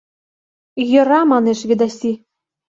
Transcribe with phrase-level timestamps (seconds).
[0.91, 2.11] —Йӧра,— манеш Ведаси.